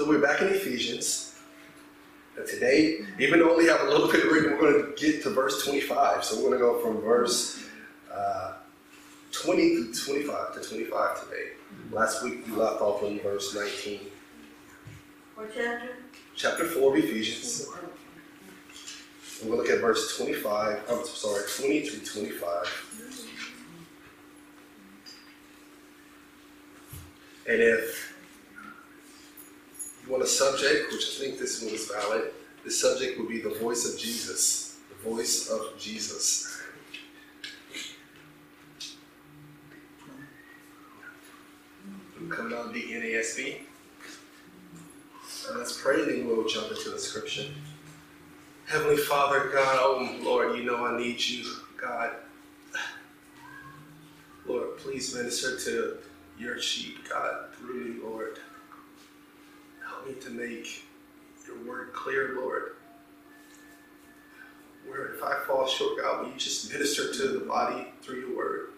[0.00, 1.34] So we're back in Ephesians.
[2.34, 5.22] And today, even though we have a little bit of reading, we're going to get
[5.24, 6.24] to verse 25.
[6.24, 7.66] So we're going to go from verse
[8.10, 8.54] uh,
[9.30, 11.50] 20 to 25 to 25 today.
[11.92, 14.00] Last week we left off in verse 19.
[15.34, 15.90] What chapter?
[16.34, 17.68] Chapter 4 of Ephesians.
[19.42, 23.10] And we'll look at verse 25, I'm sorry, 20 through 25.
[27.50, 28.09] And if
[30.10, 32.32] want a subject, which I think this one is valid,
[32.64, 34.76] the subject would be the voice of Jesus.
[34.88, 36.62] The voice of Jesus.
[42.28, 43.60] Coming out of the NASB.
[45.48, 47.46] And let's pray, then we'll jump into the scripture.
[48.66, 51.44] Heavenly Father, God, oh Lord, you know I need you,
[51.80, 52.10] God.
[54.46, 55.98] Lord, please minister to
[56.38, 58.38] your sheep, God, through me, Lord.
[60.00, 60.84] Help me to make
[61.46, 62.76] your word clear, Lord.
[64.88, 68.34] Where if I fall short, God, will you just minister to the body through your
[68.34, 68.68] word,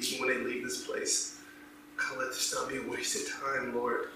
[0.00, 1.38] even when they leave this place?
[1.96, 4.08] God, let this not be a wasted time, Lord.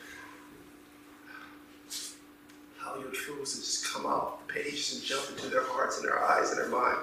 [2.79, 6.09] How your truths will just come out the pages and jump into their hearts and
[6.09, 6.99] their eyes and their mind.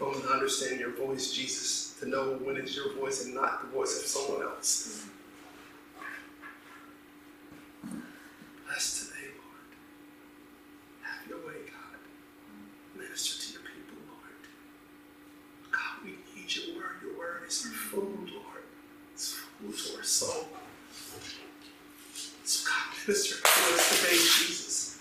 [0.00, 3.68] Help to understand your voice, Jesus, to know when it's your voice and not the
[3.68, 5.06] voice of someone else.
[8.66, 9.70] Bless today, Lord.
[11.02, 11.98] Have your way, God.
[13.00, 14.42] Minister to your people, Lord.
[15.72, 16.96] God, we need your word.
[17.02, 18.62] Your word is our food, Lord.
[19.14, 20.48] It's food to our soul.
[22.44, 24.98] So God, minister to us today, Jesus.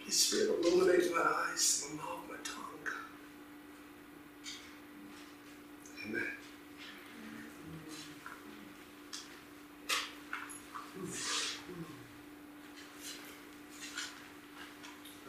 [0.00, 2.58] Holy Spirit, illuminate my eyes, my mouth, my tongue.
[6.06, 6.22] Amen.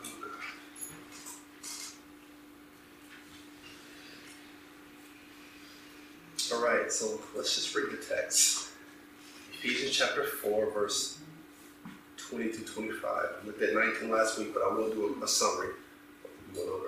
[0.06, 0.32] Oh, God.
[6.54, 8.70] All right, so let's just read the text.
[9.54, 11.20] Ephesians chapter 4, verse
[12.18, 13.10] 20 to 25.
[13.10, 15.70] I looked at 19 last week, but I will do a, a summary
[16.24, 16.80] of what.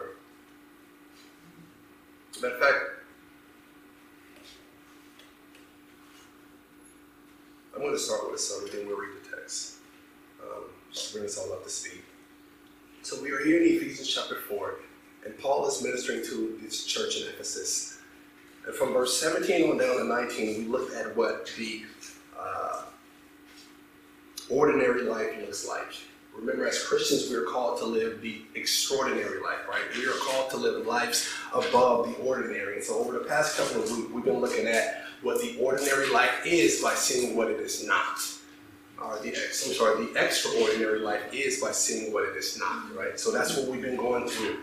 [2.41, 2.79] Matter of fact,
[7.73, 9.75] I'm going to start with a summary, then we'll read the text.
[10.43, 12.01] Um, just to bring us all up to speed.
[13.03, 14.75] So we are here in Ephesians chapter 4,
[15.25, 17.94] and Paul is ministering to this church in Ephesus.
[18.65, 21.83] And from verse 17 on down to 19, we looked at what the
[22.37, 22.83] uh,
[24.49, 25.93] ordinary life looks like.
[26.35, 29.81] Remember, as Christians, we are called to live the extraordinary life, right?
[29.95, 32.75] We are called to live lives above the ordinary.
[32.75, 36.09] And so, over the past couple of weeks, we've been looking at what the ordinary
[36.09, 38.19] life is by seeing what it is not.
[39.01, 43.19] Or the I'm sorry, the extraordinary life is by seeing what it is not, right?
[43.19, 44.57] So that's what we've been going through.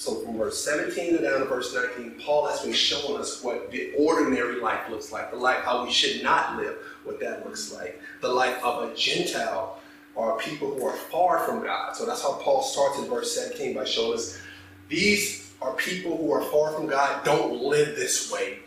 [0.00, 3.70] So from verse 17 to down to verse 19, Paul has been showing us what
[3.70, 6.74] the ordinary life looks like, the life how we should not live,
[7.04, 9.78] what that looks like, the life of a Gentile
[10.14, 11.94] or people who are far from God.
[11.94, 14.40] So that's how Paul starts in verse 17 by showing us
[14.88, 17.22] these are people who are far from God.
[17.22, 18.60] Don't live this way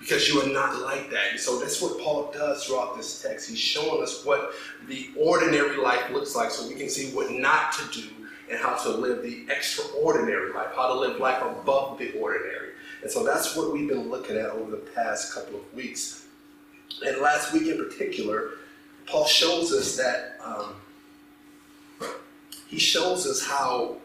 [0.00, 1.32] because you are not like that.
[1.32, 3.50] And so that's what Paul does throughout this text.
[3.50, 4.52] He's showing us what
[4.88, 8.08] the ordinary life looks like so we can see what not to do
[8.50, 12.70] and how to live the extraordinary life, how to live life above the ordinary.
[13.02, 16.26] And so that's what we've been looking at over the past couple of weeks.
[17.04, 18.50] And last week in particular,
[19.06, 20.74] Paul shows us that um,
[22.68, 23.96] he shows us how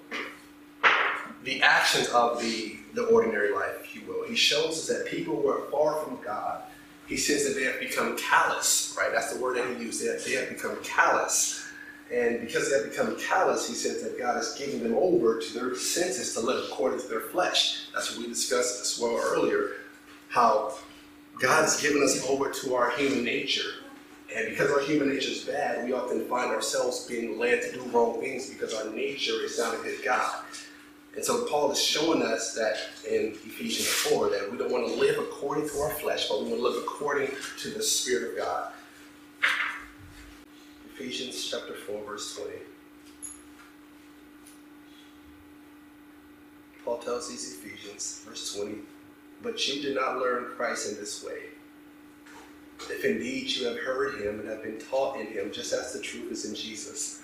[1.43, 5.41] the actions of the, the ordinary life, if you will, he shows us that people
[5.41, 6.63] who are far from God,
[7.07, 9.11] he says that they have become callous, right?
[9.13, 10.03] That's the word that he used.
[10.03, 11.65] They have, they have become callous.
[12.13, 15.53] And because they have become callous, he says that God is giving them over to
[15.53, 17.87] their senses to live according to their flesh.
[17.93, 19.71] That's what we discussed as well earlier,
[20.29, 20.75] how
[21.41, 23.69] God has given us over to our human nature.
[24.35, 27.81] And because our human nature is bad, we often find ourselves being led to do
[27.89, 30.43] wrong things because our nature is not a good God.
[31.15, 32.77] And so Paul is showing us that
[33.09, 36.49] in Ephesians 4 that we don't want to live according to our flesh, but we
[36.49, 38.71] want to live according to the Spirit of God.
[40.99, 42.51] Ephesians chapter 4, verse 20.
[46.83, 48.77] Paul tells these Ephesians, verse 20,
[49.43, 51.37] but you did not learn Christ in this way.
[52.89, 56.01] If indeed you have heard him and have been taught in him, just as the
[56.01, 57.21] truth is in Jesus,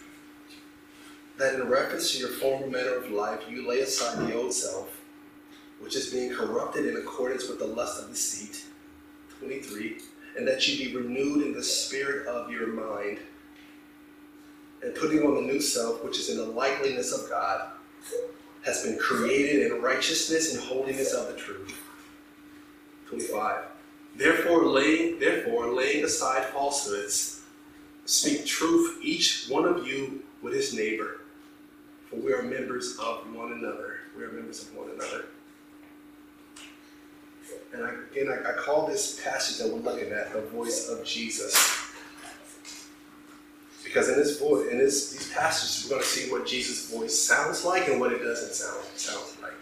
[1.40, 5.02] that in reference to your former manner of life, you lay aside the old self,
[5.80, 8.66] which is being corrupted in accordance with the lust of deceit,
[9.40, 9.98] 23,
[10.38, 13.18] and that you be renewed in the spirit of your mind,
[14.84, 17.70] and putting on the new self, which is in the likeness of God,
[18.66, 21.80] has been created in righteousness and holiness of the truth.
[23.08, 23.66] 25.
[24.16, 27.42] Therefore, laying, therefore, laying aside falsehoods,
[28.06, 31.22] speak truth, each one of you with his neighbor,
[32.10, 34.00] for we are members of one another.
[34.18, 35.26] We are members of one another.
[37.74, 41.04] And I, again, I, I call this passage that we're looking at the voice of
[41.04, 41.83] Jesus.
[43.94, 47.16] Because in this voice, in this, these passages, we're going to see what Jesus' voice
[47.16, 49.54] sounds like and what it doesn't sound sound like.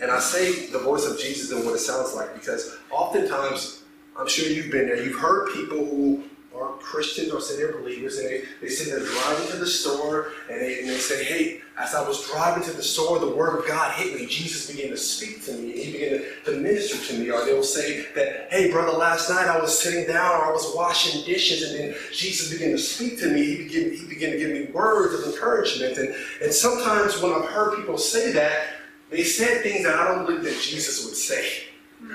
[0.00, 3.82] And I say the voice of Jesus and what it sounds like because oftentimes,
[4.16, 6.22] I'm sure you've been there, you've heard people who
[6.60, 10.32] are Christians or say they're believers, and they, they say they're driving to the store
[10.50, 13.58] and they, and they say, Hey, as I was driving to the store, the Word
[13.58, 14.26] of God hit me.
[14.26, 17.30] Jesus began to speak to me, and He began to, to minister to me.
[17.30, 20.72] Or they'll say that, Hey, brother, last night I was sitting down or I was
[20.74, 23.44] washing dishes, and then Jesus began to speak to me.
[23.44, 25.98] He began, he began to give me words of encouragement.
[25.98, 28.74] And, and sometimes when I've heard people say that,
[29.10, 31.67] they said things that I don't believe that Jesus would say,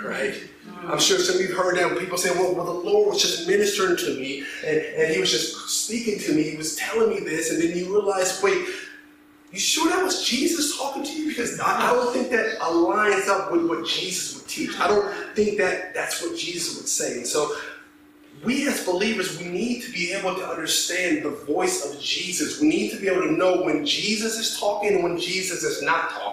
[0.04, 0.36] right?
[0.88, 3.14] I'm sure some of you have heard that when people say, well, well, the Lord
[3.14, 6.44] was just ministering to me and, and he was just speaking to me.
[6.44, 7.52] He was telling me this.
[7.52, 8.66] And then you realize, wait,
[9.52, 11.30] you sure that was Jesus talking to you?
[11.30, 14.80] Because I, I don't think that aligns up with what Jesus would teach.
[14.80, 17.18] I don't think that that's what Jesus would say.
[17.18, 17.56] And so
[18.44, 22.60] we as believers, we need to be able to understand the voice of Jesus.
[22.60, 25.82] We need to be able to know when Jesus is talking and when Jesus is
[25.82, 26.33] not talking,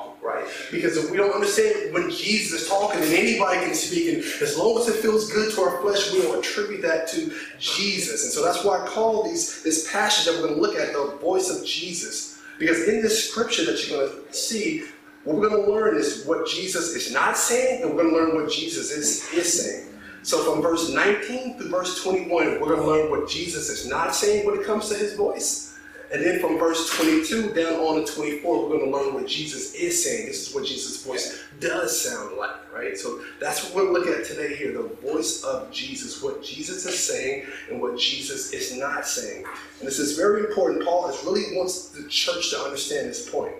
[0.70, 4.56] Because if we don't understand when Jesus is talking, then anybody can speak, and as
[4.56, 8.24] long as it feels good to our flesh, we will attribute that to Jesus.
[8.24, 10.92] And so that's why I call these this passage that we're going to look at
[10.92, 12.40] the voice of Jesus.
[12.58, 14.84] Because in this scripture that you're going to see,
[15.24, 18.16] what we're going to learn is what Jesus is not saying, and we're going to
[18.16, 19.86] learn what Jesus is, is saying.
[20.22, 24.14] So from verse 19 to verse 21, we're going to learn what Jesus is not
[24.14, 25.69] saying when it comes to his voice.
[26.12, 29.74] And then from verse 22 down on to 24, we're going to learn what Jesus
[29.74, 30.26] is saying.
[30.26, 32.98] This is what Jesus' voice does sound like, right?
[32.98, 36.98] So that's what we're looking at today here the voice of Jesus, what Jesus is
[36.98, 39.44] saying and what Jesus is not saying.
[39.78, 40.84] And this is very important.
[40.84, 43.54] Paul is really wants the church to understand this point.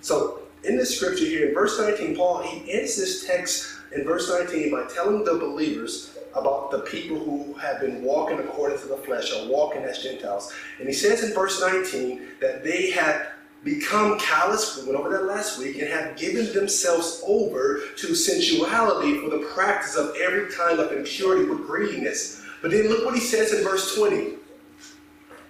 [0.00, 4.30] So in this scripture here, in verse 19, Paul, he ends this text in verse
[4.30, 8.96] 19 by telling the believers about the people who have been walking according to the
[8.98, 10.52] flesh or walking as Gentiles.
[10.78, 13.28] And he says in verse 19 that they have
[13.64, 19.20] become callous, we went over that last week, and have given themselves over to sensuality
[19.20, 22.42] for the practice of every kind of impurity with greediness.
[22.62, 24.34] But then look what he says in verse 20.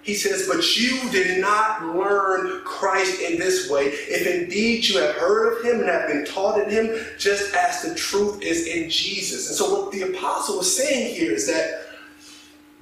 [0.07, 5.15] He says, But you did not learn Christ in this way, if indeed you have
[5.15, 8.89] heard of him and have been taught in him, just as the truth is in
[8.89, 9.49] Jesus.
[9.49, 11.89] And so, what the apostle is saying here is that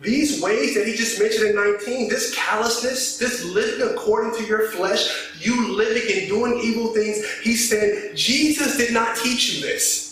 [0.01, 4.67] these ways that he just mentioned in 19, this callousness, this living according to your
[4.67, 10.04] flesh, you living and doing evil things, he said, Jesus did not teach you this.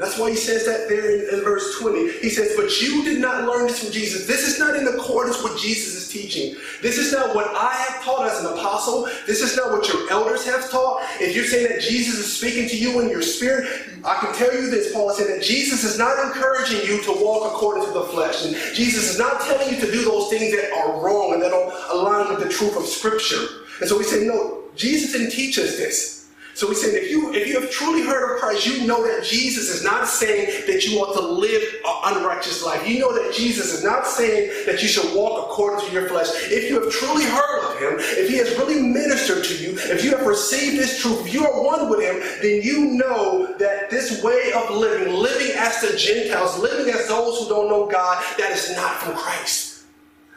[0.00, 2.20] That's why he says that there in, in, verse 20.
[2.20, 4.26] He says, But you did not learn this from Jesus.
[4.26, 6.56] This is not in accordance with Jesus' is teaching.
[6.80, 9.10] This is not what I have taught as an apostle.
[9.26, 11.02] This is not what your elders have taught.
[11.20, 13.68] If you're saying that Jesus is speaking to you in your spirit,
[14.02, 17.52] I can tell you this, Paul said that Jesus is not encouraging you to walk
[17.52, 18.46] according to the flesh.
[18.46, 21.50] And Jesus is not telling you to do those things that are wrong and that
[21.50, 23.46] don't align with the truth of Scripture.
[23.80, 26.19] And so we say, no, Jesus didn't teach us this.
[26.60, 29.24] So we said, if you if you have truly heard of Christ, you know that
[29.24, 32.86] Jesus is not saying that you ought to live an unrighteous life.
[32.86, 36.28] You know that Jesus is not saying that you should walk according to your flesh.
[36.50, 40.04] If you have truly heard of him, if he has really ministered to you, if
[40.04, 43.88] you have received this truth, if you are one with him, then you know that
[43.88, 48.22] this way of living, living as the Gentiles, living as those who don't know God,
[48.36, 49.70] that is not from Christ.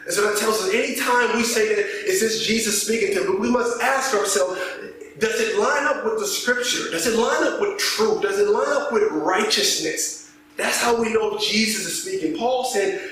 [0.06, 3.40] And so that tells us anytime we say that is this Jesus speaking to, us,
[3.40, 4.60] we must ask ourselves,
[5.20, 6.90] does it line up with the scripture?
[6.92, 8.22] Does it line up with truth?
[8.22, 10.32] Does it line up with righteousness?
[10.58, 12.38] That's how we know Jesus is speaking.
[12.38, 13.12] Paul said,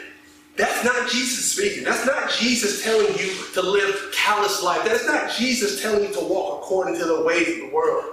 [0.58, 1.84] that's not Jesus speaking.
[1.84, 4.84] That's not Jesus telling you to live callous life.
[4.84, 8.05] That's not Jesus telling you to walk according to the ways of the world.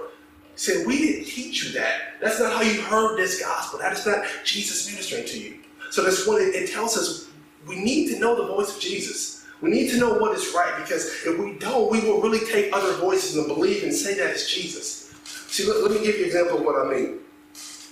[0.53, 2.19] He said, we didn't teach you that.
[2.21, 3.79] That's not how you heard this gospel.
[3.79, 5.59] That is not Jesus ministering to you.
[5.91, 7.29] So that's what it, it tells us.
[7.67, 9.38] We need to know the voice of Jesus.
[9.61, 12.73] We need to know what is right because if we don't, we will really take
[12.73, 15.13] other voices and believe and say that it's Jesus.
[15.47, 17.19] See, let, let me give you an example of what I mean.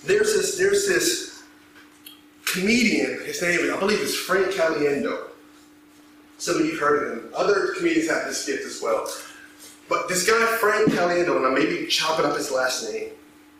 [0.04, 1.42] There's this, there's this
[2.46, 5.28] comedian, his name, I believe is Frank Caliendo.
[6.38, 7.32] Some of you have heard of him.
[7.36, 9.10] Other comedians have this gift as well.
[9.88, 13.10] But this guy, Frank Caliendo, and I may be chopping up his last name,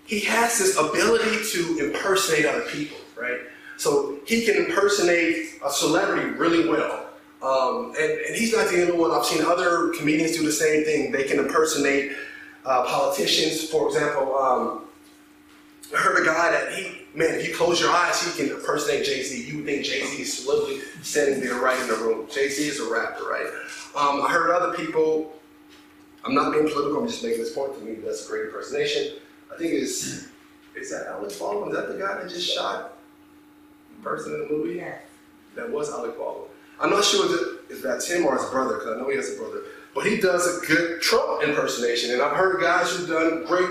[0.06, 3.40] he has this ability to impersonate other people, right?
[3.76, 7.07] So he can impersonate a celebrity really well.
[7.42, 9.12] Um, and, and he's not the only one.
[9.12, 11.12] I've seen other comedians do the same thing.
[11.12, 12.12] They can impersonate
[12.64, 13.70] uh, politicians.
[13.70, 14.84] For example, um,
[15.96, 19.04] I heard a guy that he, man, if you close your eyes, he can impersonate
[19.04, 19.48] Jay Z.
[19.48, 22.26] You would think Jay Z is literally standing there right in the room.
[22.30, 23.46] Jay Z is a rapper, right?
[23.96, 25.32] Um, I heard other people,
[26.24, 27.94] I'm not being political, I'm just making this point to me.
[27.94, 29.14] That's a great impersonation.
[29.52, 30.26] I think it's,
[30.76, 31.70] is that Alec Baldwin?
[31.70, 32.98] Is that the guy that just shot
[33.96, 34.74] the person in the movie?
[34.74, 35.00] Yes.
[35.54, 36.50] That was Alec Baldwin.
[36.80, 37.26] I'm not sure
[37.70, 39.62] if, that's him or his brother, because I know he has a brother.
[39.94, 42.12] But he does a good Trump impersonation.
[42.12, 43.68] And I've heard guys who've done great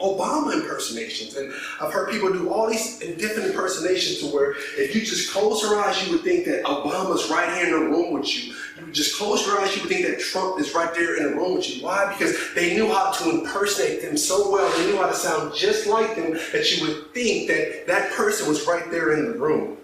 [0.00, 1.36] Obama impersonations.
[1.36, 5.62] And I've heard people do all these different impersonations to where if you just close
[5.62, 8.54] your eyes, you would think that Obama's right here in the room with you.
[8.78, 11.30] You would just close your eyes, you would think that Trump is right there in
[11.30, 11.84] the room with you.
[11.84, 12.12] Why?
[12.12, 14.70] Because they knew how to impersonate them so well.
[14.78, 18.48] They knew how to sound just like them that you would think that that person
[18.48, 19.76] was right there in the room.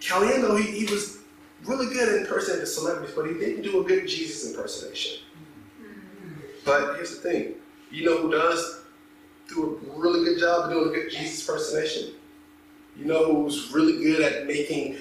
[0.00, 1.13] Caliendo, he, he was
[1.66, 5.22] really good at impersonating celebrities, but he didn't do a good Jesus impersonation.
[6.64, 7.54] But here's the thing
[7.90, 8.80] you know who does
[9.48, 12.14] do a really good job of doing a good Jesus impersonation?
[12.96, 14.98] You know who's really good at making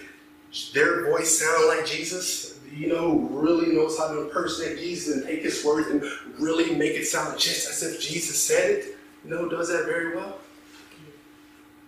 [0.74, 2.60] their voice sound like Jesus?
[2.72, 6.04] You know who really knows how to impersonate Jesus and take his words and
[6.40, 8.98] really make it sound just as if Jesus said it?
[9.24, 10.40] You know who does that very well?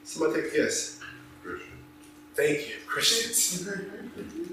[0.03, 1.00] Somebody take a guess.
[1.41, 1.72] Christian.
[2.36, 3.67] Thank you, Christians.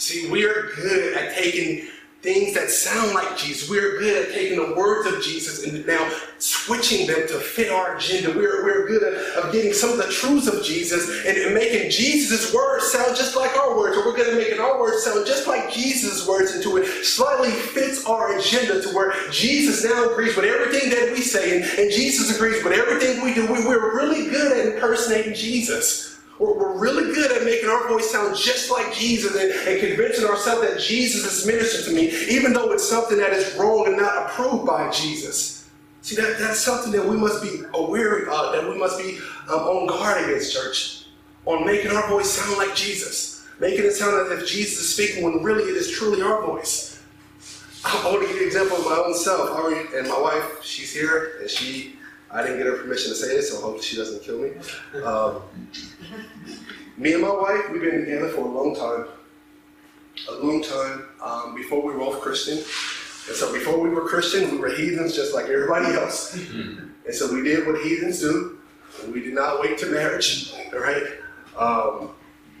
[0.00, 1.86] See, we are good at taking
[2.22, 3.68] things that sound like Jesus.
[3.68, 7.96] We're good at taking the words of Jesus and now switching them to fit our
[7.96, 8.30] agenda.
[8.30, 11.90] We're, we're good at of getting some of the truths of Jesus and, and making
[11.90, 13.96] Jesus' words sound just like our words.
[13.98, 17.50] Or we're good at making our words sound just like Jesus' words into it slightly
[17.50, 21.90] fits our agenda to where Jesus now agrees with everything that we say and, and
[21.90, 23.50] Jesus agrees with everything we do.
[23.52, 26.09] We, we're really good at impersonating Jesus.
[26.40, 30.24] We're, we're really good at making our voice sound just like Jesus and, and convincing
[30.24, 33.98] ourselves that Jesus is ministering to me, even though it's something that is wrong and
[33.98, 35.70] not approved by Jesus.
[36.00, 39.18] See, that, that's something that we must be aware of, that we must be
[39.50, 41.04] um, on guard against, church,
[41.44, 45.22] on making our voice sound like Jesus, making it sound as if Jesus is speaking
[45.22, 47.02] when really it is truly our voice.
[47.84, 49.50] I want to give you an example of my own self.
[49.52, 51.96] I, and my wife, she's here, and she,
[52.32, 54.50] I didn't get her permission to say this, so hopefully she doesn't kill me.
[55.04, 55.42] Um,
[56.96, 59.06] me and my wife, we've been together for a long time.
[60.28, 62.58] A long time um, before we were both Christian.
[62.58, 66.34] And so before we were Christian, we were heathens just like everybody else.
[66.34, 68.58] and so we did what heathens do.
[69.12, 71.04] We did not wait to marriage, right?
[71.56, 72.10] Um,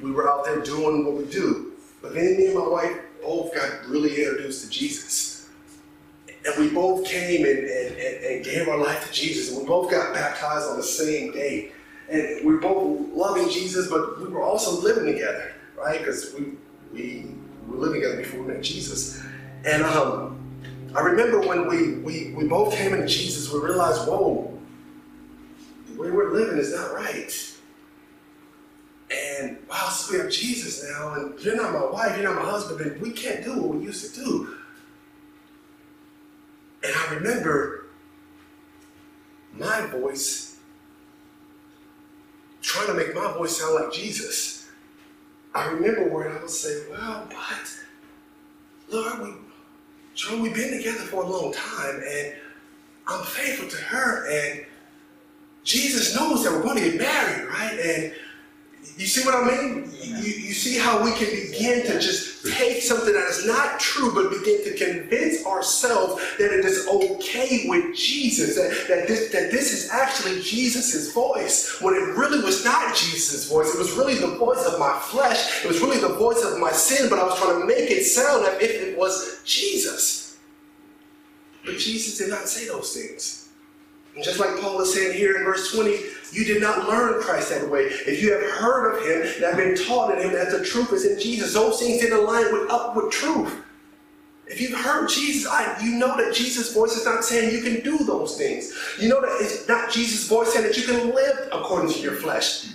[0.00, 1.72] we were out there doing what we do.
[2.00, 5.39] But then me and my wife both got really introduced to Jesus.
[6.44, 9.50] And we both came and, and, and, and gave our life to Jesus.
[9.50, 11.72] And we both got baptized on the same day
[12.10, 16.00] and we were both loving Jesus, but we were also living together, right?
[16.00, 16.54] Because we,
[16.92, 17.34] we
[17.68, 19.22] were living together before we met Jesus.
[19.64, 20.36] And um,
[20.96, 24.58] I remember when we, we, we both came into Jesus, we realized, whoa,
[25.86, 27.46] the way we're living is not right.
[29.12, 32.50] And wow, so we have Jesus now, and you're not my wife, you're not my
[32.50, 34.56] husband, and we can't do what we used to do.
[36.82, 37.86] And I remember
[39.52, 40.56] my voice
[42.62, 44.68] trying to make my voice sound like Jesus.
[45.54, 47.78] I remember where I would say, well, but
[48.90, 49.34] Lord, we
[50.14, 52.34] John, we've been together for a long time and
[53.06, 54.66] I'm faithful to her and
[55.64, 57.78] Jesus knows that we're going to get married, right?
[57.78, 58.14] And
[58.96, 59.90] you see what I mean?
[60.02, 64.14] You, you see how we can begin to just take something that is not true,
[64.14, 69.50] but begin to convince ourselves that it is okay with Jesus, that, that, this, that
[69.50, 73.74] this is actually Jesus' voice, when it really was not Jesus' voice.
[73.74, 75.64] It was really the voice of my flesh.
[75.64, 78.04] It was really the voice of my sin, but I was trying to make it
[78.04, 80.38] sound as if it was Jesus.
[81.64, 83.48] But Jesus did not say those things.
[84.14, 85.96] And just like Paul is saying here in verse 20,
[86.32, 87.82] you did not learn Christ that way.
[87.82, 90.92] If you have heard of him and have been taught in him that the truth
[90.92, 93.64] is in Jesus, those things didn't align with up with truth.
[94.46, 97.84] If you've heard Jesus, I, you know that Jesus' voice is not saying you can
[97.84, 98.76] do those things.
[98.98, 102.14] You know that it's not Jesus' voice saying that you can live according to your
[102.14, 102.66] flesh.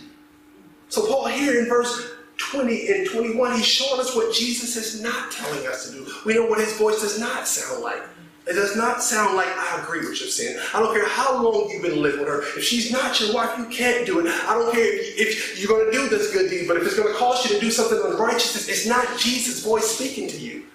[0.87, 5.31] So Paul here in verse 20 and 21, he's showing us what Jesus is not
[5.31, 6.07] telling us to do.
[6.25, 8.03] We know what his voice does not sound like.
[8.47, 10.59] It does not sound like I agree with your sin.
[10.73, 12.41] I don't care how long you've been living with her.
[12.41, 14.27] If she's not your wife, you can't do it.
[14.27, 16.95] I don't care if, if you're going to do this good deed, but if it's
[16.95, 20.65] going to cost you to do something unrighteous, it's not Jesus' voice speaking to you.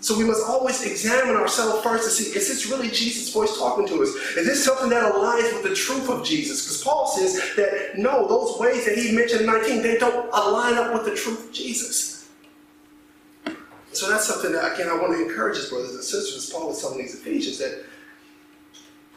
[0.00, 3.86] So we must always examine ourselves first to see, is this really Jesus' voice talking
[3.88, 4.10] to us?
[4.36, 6.62] Is this something that aligns with the truth of Jesus?
[6.62, 10.74] Because Paul says that no, those ways that he mentioned in 19, they don't align
[10.74, 12.13] up with the truth of Jesus.
[13.94, 16.80] So that's something that, again, I want to encourage us, brothers and sisters, Paul was
[16.80, 17.84] telling these Ephesians, that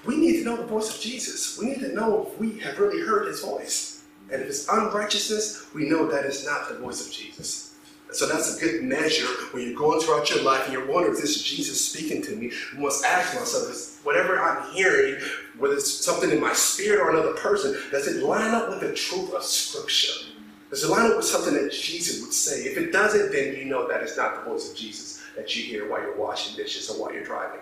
[0.06, 1.58] we need to know the voice of Jesus.
[1.58, 4.04] We need to know if we have really heard his voice.
[4.32, 7.76] And if it's unrighteousness, we know that it's not the voice of Jesus.
[8.12, 11.22] So that's a good measure when you're going throughout your life and you're wondering, is
[11.22, 12.52] this Jesus speaking to me?
[12.76, 15.20] I must ask myself, is whatever I'm hearing,
[15.58, 18.94] whether it's something in my spirit or another person, does it line up with the
[18.94, 20.27] truth of Scripture?
[20.70, 22.62] Does it line up with something that Jesus would say?
[22.62, 25.64] If it doesn't, then you know that it's not the voice of Jesus that you
[25.64, 27.62] hear while you're washing dishes or while you're driving.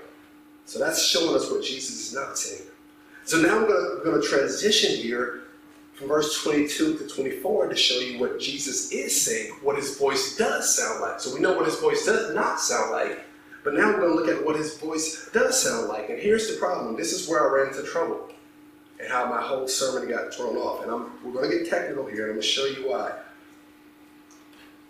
[0.66, 2.68] So that's showing us what Jesus is not saying.
[3.26, 5.44] So now we're going to transition here
[5.94, 10.36] from verse 22 to 24 to show you what Jesus is saying, what his voice
[10.36, 11.20] does sound like.
[11.20, 13.24] So we know what his voice does not sound like,
[13.64, 16.10] but now we're going to look at what his voice does sound like.
[16.10, 18.30] And here's the problem this is where I ran into trouble
[19.00, 20.84] and how my whole sermon got thrown off.
[20.84, 23.12] And I'm, we're going to get technical here, and I'm going to show you why.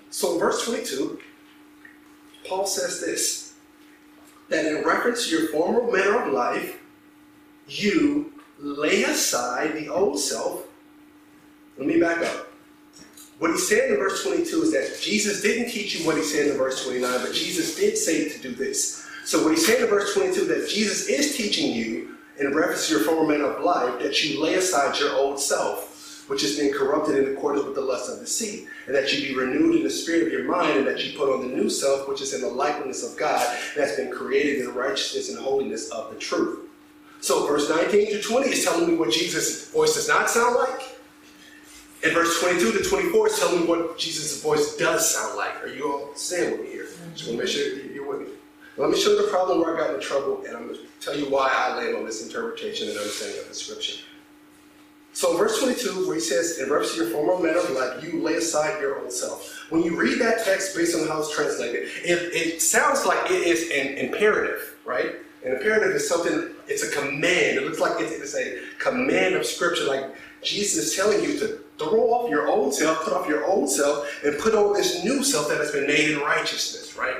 [0.09, 1.19] So in verse 22,
[2.47, 3.53] Paul says this
[4.47, 6.79] that in reference to your former manner of life,
[7.67, 10.65] you lay aside the old self
[11.77, 12.47] let me back up.
[13.39, 16.47] What he said in verse 22 is that Jesus didn't teach you what he said
[16.47, 19.05] in verse 29, but Jesus did say to do this.
[19.25, 22.95] So what he said in verse 22 that Jesus is teaching you in reference to
[22.95, 26.73] your former manner of life that you lay aside your old self, which has been
[26.73, 29.83] corrupted in accordance with the lust of the deceit, and that you be renewed in
[29.83, 32.33] the spirit of your mind, and that you put on the new self, which is
[32.33, 36.19] in the likeness of God, and has been created in righteousness and holiness of the
[36.19, 36.69] truth.
[37.21, 40.95] So verse 19 to 20 is telling me what Jesus' voice does not sound like
[42.05, 45.63] and verse 22 to 24 is telling me what Jesus' voice does sound like.
[45.63, 46.87] Are you all saying with me here?
[47.15, 47.94] Just want to make sure.
[48.77, 50.85] Let me show you the problem where I got in trouble, and I'm going to
[50.99, 54.03] tell you why I land on this interpretation and understanding of the scripture.
[55.13, 58.21] So verse 22, where he says, in reference to your former manner of life, you
[58.21, 59.65] lay aside your old self.
[59.69, 63.47] When you read that text based on how it's translated, it, it sounds like it
[63.47, 65.15] is an imperative, right?
[65.45, 67.57] An imperative is something, it's a command.
[67.57, 71.59] It looks like it's, it's a command of scripture, like Jesus is telling you to
[71.77, 75.23] throw off your old self, put off your old self, and put on this new
[75.23, 77.15] self that has been made in righteousness, right?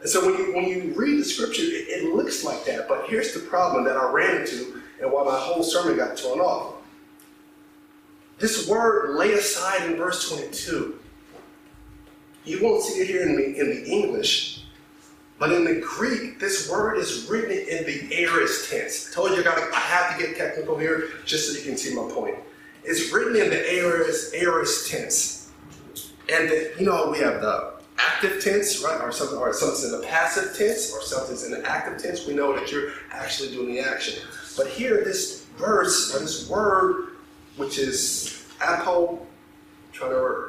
[0.00, 2.88] And so when you, when you read the scripture, it, it looks like that.
[2.88, 6.40] But here's the problem that I ran into and why my whole sermon got torn
[6.40, 6.74] off.
[8.38, 10.98] This word lay aside in verse 22.
[12.44, 14.64] You won't see it here in the, in the English,
[15.38, 19.10] but in the Greek, this word is written in the aorist tense.
[19.10, 21.76] I told you I, gotta, I have to get technical here just so you can
[21.76, 22.36] see my point.
[22.82, 25.50] It's written in the aorist, aorist tense.
[26.32, 27.69] And the, you know, we have the
[28.08, 29.00] active tense, right?
[29.00, 32.26] Or something, or something's in the passive tense, or something's in the active tense.
[32.26, 34.22] We know that you're actually doing the action.
[34.56, 37.16] But here, this verse, or this word,
[37.56, 39.26] which is apo,
[39.92, 40.46] trying to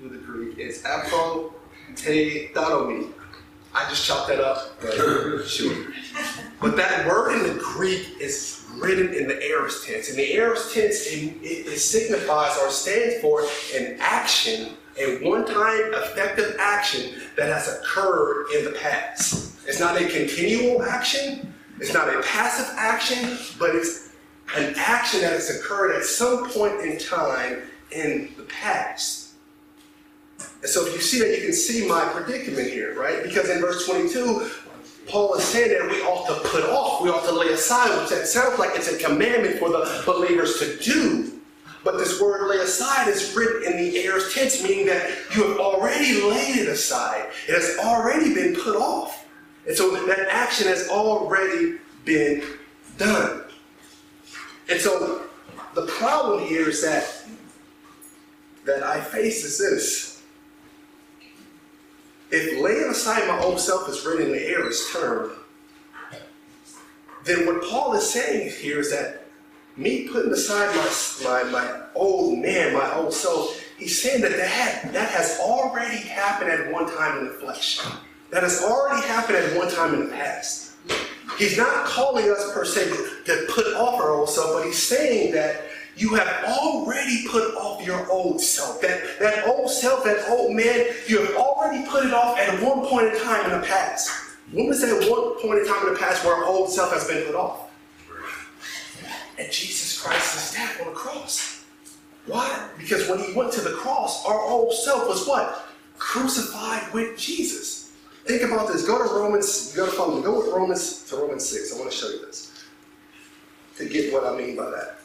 [0.00, 1.52] do the Greek, it's apo
[1.96, 3.12] te dadomi.
[3.74, 4.94] I just chopped that up, but
[5.46, 5.92] sure.
[6.60, 10.08] But that word in the Greek is written in the aorist tense.
[10.10, 13.42] and the aorist tense, it, it signifies or stands for
[13.74, 19.56] an action, a one-time effective action that has occurred in the past.
[19.66, 24.12] It's not a continual action, it's not a passive action, but it's
[24.56, 29.32] an action that has occurred at some point in time in the past.
[30.60, 33.22] And so if you see that, you can see my predicament here, right?
[33.22, 34.50] Because in verse 22,
[35.08, 38.10] Paul is saying that we ought to put off, we ought to lay aside, which
[38.10, 41.40] that sounds like it's a commandment for the believers to do.
[41.84, 45.58] But this word lay aside is written in the aorist tense, meaning that you have
[45.58, 47.30] already laid it aside.
[47.48, 49.26] It has already been put off.
[49.66, 52.42] And so that action has already been
[52.98, 53.42] done.
[54.68, 55.22] And so
[55.74, 57.24] the problem here is that
[58.64, 60.22] that I face is this
[62.30, 65.32] if laying aside my own self is written in the aorist term,
[67.24, 69.21] then what Paul is saying here is that
[69.76, 74.92] me putting aside my, my, my old man, my old self, he's saying that that,
[74.92, 77.80] that has already happened at one time in the flesh.
[78.30, 80.72] That has already happened at one time in the past.
[81.38, 82.90] He's not calling us per se
[83.24, 85.62] to put off our old self, but he's saying that
[85.96, 88.80] you have already put off your old self.
[88.80, 92.86] That, that old self, that old man, you have already put it off at one
[92.86, 94.10] point in time in the past.
[94.50, 97.06] When was that one point in time in the past where our old self has
[97.06, 97.71] been put off?
[99.42, 101.64] And Jesus Christ's death on the cross.
[102.26, 102.68] Why?
[102.78, 105.66] Because when he went to the cross, our old self was what?
[105.98, 107.92] Crucified with Jesus.
[108.24, 108.86] Think about this.
[108.86, 110.22] Go to Romans, go to follow.
[110.22, 111.74] Go with Romans to Romans 6.
[111.74, 112.64] I want to show you this.
[113.78, 114.98] To get what I mean by that.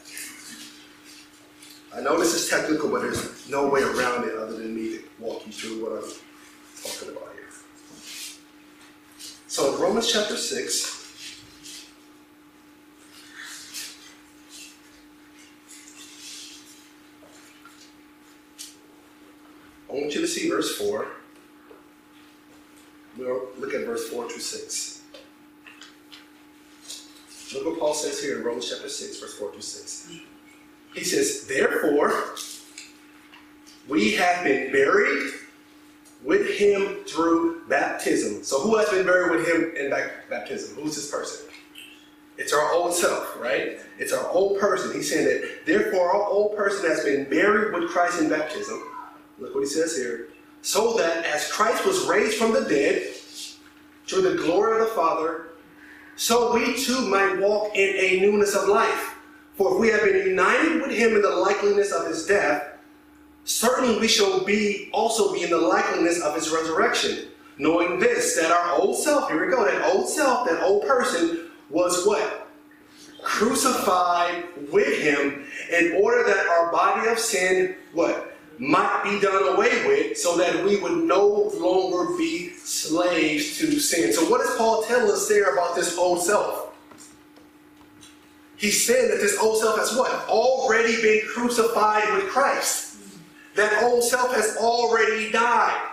[1.96, 5.04] I know this is technical, but there's no way around it other than me to
[5.18, 6.10] walk you through what I'm
[6.80, 7.48] talking about here.
[9.48, 10.97] So in Romans chapter 6,
[19.88, 21.06] I want you to see verse 4.
[23.16, 25.02] We'll look at verse 4 to 6.
[27.54, 30.12] Look what Paul says here in Romans chapter 6, verse 4 to 6.
[30.94, 32.34] He says, Therefore,
[33.88, 35.32] we have been buried
[36.22, 38.44] with him through baptism.
[38.44, 39.90] So, who has been buried with him in
[40.28, 40.76] baptism?
[40.76, 41.46] Who's this person?
[42.36, 43.80] It's our old self, right?
[43.98, 44.92] It's our old person.
[44.94, 48.80] He's saying that, therefore, our old person has been buried with Christ in baptism.
[49.38, 50.28] Look what he says here.
[50.62, 53.14] So that as Christ was raised from the dead
[54.06, 55.48] through the glory of the Father,
[56.16, 59.14] so we too might walk in a newness of life.
[59.54, 62.78] For if we have been united with him in the likeliness of his death,
[63.44, 67.28] certainly we shall be also be in the likeliness of his resurrection.
[67.58, 71.50] Knowing this, that our old self, here we go, that old self, that old person
[71.70, 72.48] was what?
[73.22, 78.37] Crucified with him in order that our body of sin, what?
[78.58, 84.12] Might be done away with so that we would no longer be slaves to sin.
[84.12, 86.74] So, what does Paul tell us there about this old self?
[88.56, 90.10] He's saying that this old self has what?
[90.28, 92.96] Already been crucified with Christ.
[93.54, 95.90] That old self has already died.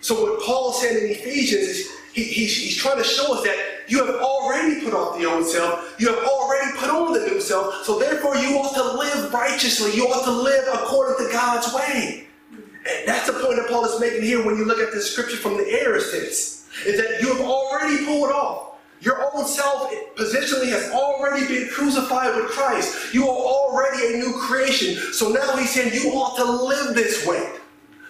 [0.00, 3.73] So, what Paul said in Ephesians is he, he's, he's trying to show us that
[3.88, 5.94] you have already put off the old self.
[5.98, 7.84] You have already put on the new self.
[7.84, 9.94] So therefore, you ought to live righteously.
[9.94, 12.28] You ought to live according to God's way.
[12.50, 15.36] And that's the point that Paul is making here when you look at the scripture
[15.36, 16.68] from the aorist tense.
[16.86, 18.74] Is that you have already pulled off.
[19.00, 23.12] Your old self positionally has already been crucified with Christ.
[23.12, 24.96] You are already a new creation.
[25.12, 27.52] So now he's saying you ought to live this way.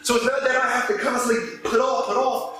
[0.03, 2.54] So it's not that I have to constantly put off, put off.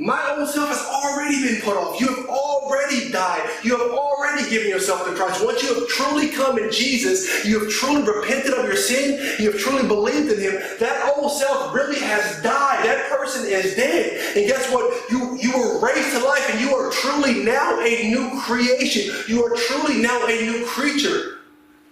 [0.00, 2.00] My old self has already been put off.
[2.00, 3.50] You have already died.
[3.64, 5.44] You have already given yourself to Christ.
[5.44, 9.50] Once you have truly come in Jesus, you have truly repented of your sin, you
[9.50, 12.84] have truly believed in Him, that old self really has died.
[12.84, 14.36] That person is dead.
[14.36, 15.10] And guess what?
[15.10, 19.12] You, you were raised to life and you are truly now a new creation.
[19.26, 21.38] You are truly now a new creature.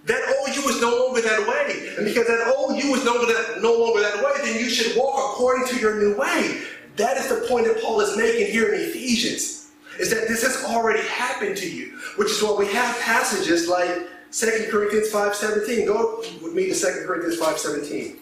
[0.05, 1.97] That old you is no longer that way.
[1.97, 4.71] And because that old you is no longer that, no longer that way, then you
[4.71, 6.63] should walk according to your new way.
[6.97, 10.65] That is the point that Paul is making here in Ephesians, is that this has
[10.65, 15.87] already happened to you, which is why we have passages like 2 Corinthians 5.17.
[15.87, 18.17] Go with me to 2 Corinthians 5.17.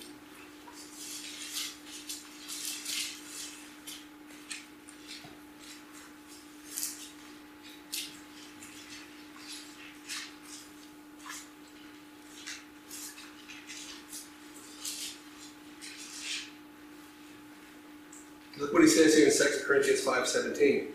[18.56, 20.86] Look what he says here in 2 Corinthians 5.17.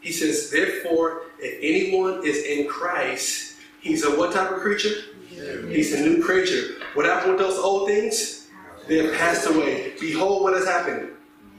[0.00, 4.94] He says, Therefore, if anyone is in Christ, he's a what type of creature?
[5.28, 6.76] He's a new creature.
[6.94, 8.48] What happened with those old things?
[8.86, 9.92] They have passed away.
[10.00, 11.10] Behold, what has happened?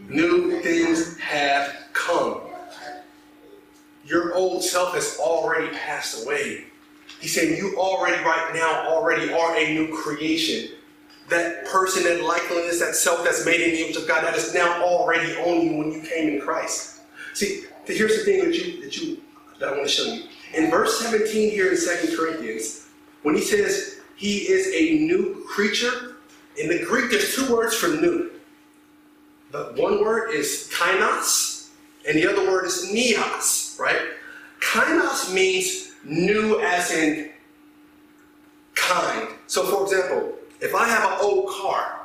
[0.07, 2.41] New things have come.
[4.05, 6.65] Your old self has already passed away.
[7.19, 10.71] He's saying you already, right now, already are a new creation
[11.29, 14.53] that person, that likeness, that self that's made in the image of God that is
[14.53, 17.01] now already on you when you came in Christ.
[17.33, 19.21] See, here's the thing that you that you
[19.59, 20.23] that I want to show you.
[20.53, 22.87] In verse 17 here in 2 Corinthians,
[23.23, 26.17] when he says he is a new creature,
[26.57, 28.31] in the Greek there's two words for new.
[29.51, 31.69] The one word is kainos,
[32.07, 34.01] and the other word is neos, right?
[34.61, 37.31] Kainos means new as in
[38.75, 39.29] kind.
[39.47, 42.01] So for example, if I have an old car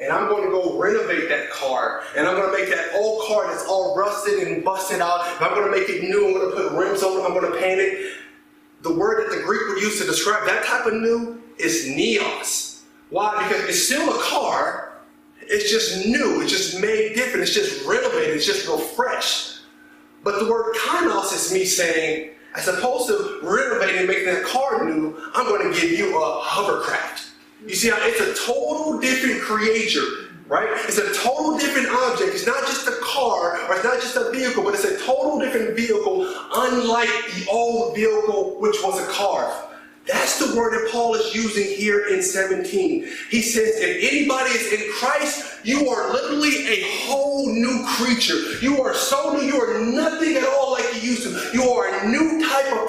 [0.00, 3.26] and I'm going to go renovate that car and I'm going to make that old
[3.26, 6.50] car that's all rusted and busted out, I'm going to make it new, I'm going
[6.50, 8.12] to put rims on it, I'm going to paint it.
[8.82, 12.82] The word that the Greek would use to describe that type of new is neos.
[13.10, 13.42] Why?
[13.48, 14.98] Because it's still a car,
[15.40, 19.60] it's just new, it's just made different, it's just renovated, it's just refreshed.
[20.22, 24.84] But the word kainos is me saying, as opposed to renovating and making that car
[24.84, 27.25] new, I'm going to give you a hovercraft.
[27.64, 30.04] You see it's a total different creature,
[30.46, 30.68] right?
[30.86, 32.34] It's a total different object.
[32.34, 35.38] It's not just a car or it's not just a vehicle, but it's a total
[35.40, 39.50] different vehicle, unlike the old vehicle, which was a car.
[40.06, 43.10] That's the word that Paul is using here in 17.
[43.28, 48.38] He says, if anybody is in Christ, you are literally a whole new creature.
[48.62, 49.42] You are so new.
[49.42, 51.50] You are nothing at all like you used to.
[51.52, 52.86] You are a new type of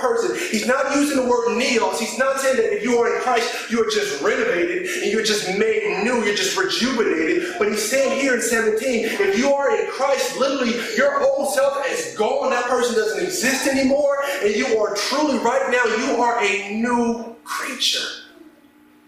[0.49, 1.99] He's not using the word neos.
[1.99, 5.23] He's not saying that if you are in Christ, you are just renovated and you're
[5.23, 6.23] just made new.
[6.23, 7.55] You're just rejuvenated.
[7.57, 11.85] But he's saying here in 17, if you are in Christ, literally your old self
[11.89, 12.51] is gone.
[12.51, 14.17] That person doesn't exist anymore.
[14.43, 18.07] And you are truly, right now, you are a new creature.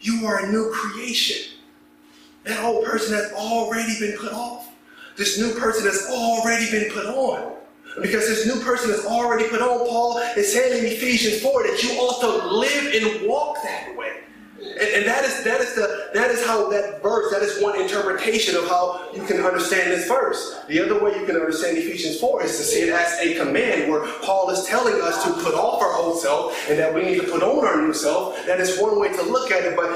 [0.02, 1.58] You are a new creation.
[2.44, 4.70] That old person has already been put off.
[5.18, 7.58] This new person has already been put on.
[8.02, 11.84] Because this new person is already put on, Paul is saying in Ephesians 4 that
[11.84, 14.22] you also live and walk that way.
[14.62, 17.80] And, and, that is that is the that is how that verse, that is one
[17.80, 20.60] interpretation of how you can understand this verse.
[20.68, 23.90] The other way you can understand Ephesians 4 is to see it as a command
[23.90, 27.22] where Paul is telling us to put off our old self and that we need
[27.22, 28.46] to put on our new self.
[28.46, 29.76] That is one way to look at it.
[29.78, 29.90] But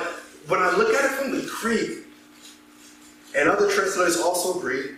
[0.48, 2.06] when I look at it from the Greek,
[3.36, 4.92] and other translators also agree,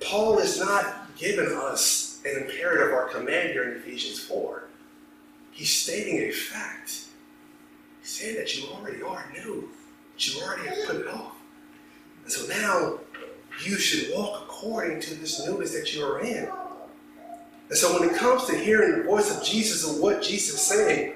[0.00, 4.64] Paul is not giving us an imperative or command here in Ephesians 4.
[5.50, 7.04] He's stating a fact.
[8.00, 9.68] He's saying that you already are new,
[10.14, 11.32] that you already have put it off.
[12.24, 12.98] And so now
[13.64, 16.48] you should walk according to this newness that you are in.
[17.68, 20.60] And so when it comes to hearing the voice of Jesus and what Jesus is
[20.60, 21.14] saying,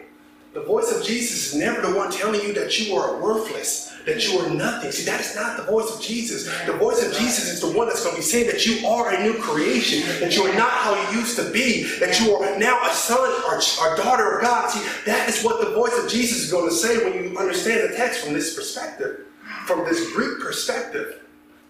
[0.52, 4.26] the voice of Jesus is never the one telling you that you are worthless, that
[4.26, 4.92] you are nothing.
[4.92, 6.44] See, that is not the voice of Jesus.
[6.66, 9.14] The voice of Jesus is the one that's going to be saying that you are
[9.14, 12.58] a new creation, that you are not how you used to be, that you are
[12.58, 14.70] now a son or, or daughter of God.
[14.70, 17.90] See, that is what the voice of Jesus is going to say when you understand
[17.90, 19.26] the text from this perspective,
[19.66, 21.20] from this Greek perspective.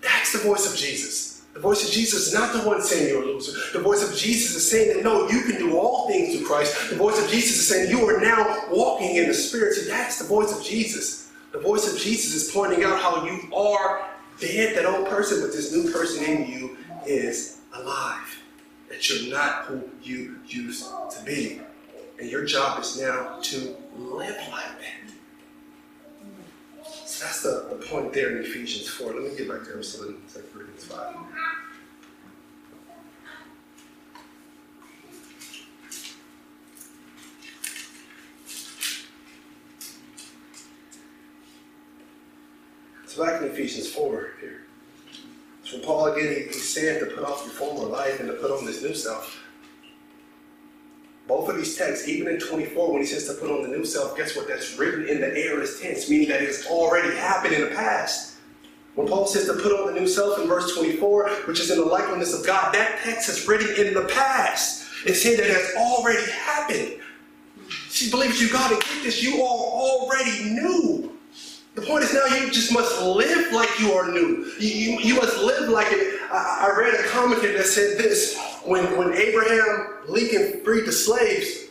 [0.02, 1.30] That's the voice of Jesus.
[1.52, 3.58] The voice of Jesus is not the one saying you're a loser.
[3.72, 6.90] The voice of Jesus is saying that no, you can do all things through Christ.
[6.90, 9.74] The voice of Jesus is saying you are now walking in the Spirit.
[9.74, 11.29] See, that's the voice of Jesus.
[11.52, 14.08] The voice of Jesus is pointing out how you are
[14.38, 18.42] dead, that old person, but this new person in you is alive.
[18.88, 21.60] That you're not who you used to be.
[22.18, 25.10] And your job is now to live like that.
[27.06, 29.14] So that's the, the point there in Ephesians 4.
[29.14, 29.76] Let me get back there.
[29.76, 31.16] I'm still in 2 Corinthians 5.
[43.10, 44.60] So back in Ephesians 4 here.
[45.64, 48.52] So Paul again, he, he's saying to put off your former life and to put
[48.52, 49.36] on this new self.
[51.26, 53.84] Both of these texts, even in 24, when he says to put on the new
[53.84, 54.46] self, guess what?
[54.46, 58.36] That's written in the aorist tense, meaning that it has already happened in the past.
[58.94, 61.78] When Paul says to put on the new self in verse 24, which is in
[61.78, 64.86] the likeness of God, that text is written in the past.
[65.04, 67.00] It's saying that it has already happened.
[67.88, 69.20] See, believers, you got to get this.
[69.20, 71.19] You are already new.
[71.74, 74.52] The point is now you just must live like you are new.
[74.58, 76.20] You, you, you must live like it.
[76.30, 81.66] I, I, read a commentary that said this when, when Abraham Lincoln freed the slaves,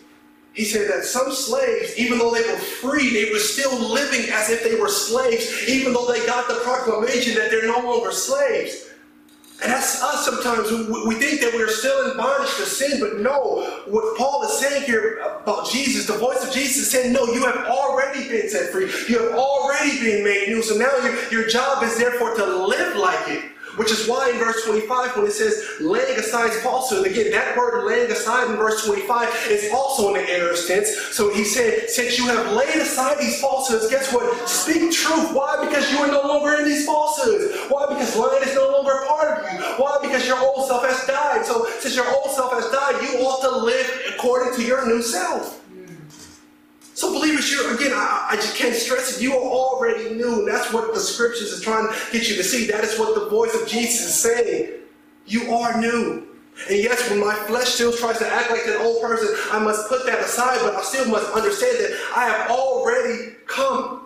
[0.53, 4.49] he said that some slaves, even though they were free, they were still living as
[4.49, 8.88] if they were slaves, even though they got the proclamation that they're no longer slaves.
[9.61, 10.71] And that's us sometimes.
[11.05, 13.83] We think that we're still in bondage to sin, but no.
[13.87, 17.45] What Paul is saying here about Jesus, the voice of Jesus is saying, no, you
[17.45, 18.89] have already been set free.
[19.09, 20.63] You have already been made new.
[20.63, 23.51] So now your, your job is therefore to live like it.
[23.79, 27.85] Which is why in verse 25, when it says laying aside falsehood, again, that word
[27.85, 30.93] laying aside in verse 25 is also in the aorist tense.
[31.15, 34.49] So he said, since you have laid aside these falsehoods, guess what?
[34.49, 35.31] Speak truth.
[35.31, 35.65] Why?
[35.65, 37.55] Because you are no longer in these falsehoods.
[37.69, 37.85] Why?
[37.87, 39.59] Because lying is no longer part of you.
[39.81, 39.97] Why?
[40.01, 41.45] Because your old self has died.
[41.45, 45.01] So since your old self has died, you ought to live according to your new
[45.01, 45.58] self.
[46.99, 49.23] So, believers, you again, I, I, just can't stress it.
[49.23, 50.43] You are already new.
[50.43, 52.67] That's what the scriptures is trying to get you to see.
[52.67, 54.81] That is what the voice of Jesus is saying.
[55.25, 56.27] You are new.
[56.69, 59.87] And yes, when my flesh still tries to act like an old person, I must
[59.87, 64.01] put that aside, but I still must understand that I have already come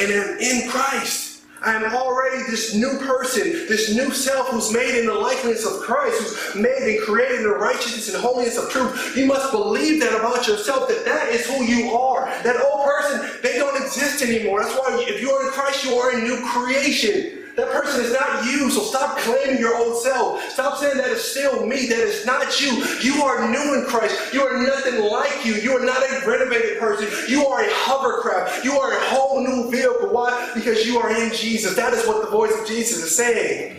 [0.00, 1.27] and am in Christ.
[1.62, 5.80] I am already this new person, this new self who's made in the likeness of
[5.80, 9.16] Christ, who's made and created in the righteousness and holiness of truth.
[9.16, 12.26] You must believe that about yourself, that that is who you are.
[12.42, 14.62] That old person, they don't exist anymore.
[14.62, 17.37] That's why if you are in Christ, you are a new creation.
[17.58, 20.40] That person is not you, so stop claiming your old self.
[20.48, 22.84] Stop saying that it's still me, that is not you.
[23.02, 24.32] You are new in Christ.
[24.32, 25.54] You are nothing like you.
[25.54, 27.08] You are not a renovated person.
[27.28, 28.64] You are a hovercraft.
[28.64, 30.10] You are a whole new vehicle.
[30.10, 30.52] Why?
[30.54, 31.74] Because you are in Jesus.
[31.74, 33.76] That is what the voice of Jesus is saying.